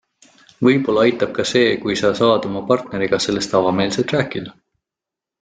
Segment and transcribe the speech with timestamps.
[0.67, 4.57] Võib-olla aitab ka see, kui sa saad oma partneriga sellest avameelselt rääkida.